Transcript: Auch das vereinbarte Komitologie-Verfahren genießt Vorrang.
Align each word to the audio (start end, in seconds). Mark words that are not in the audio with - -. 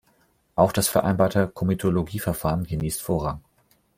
Auch 0.55 0.71
das 0.71 0.87
vereinbarte 0.87 1.47
Komitologie-Verfahren 1.47 2.63
genießt 2.63 3.03
Vorrang. 3.03 3.43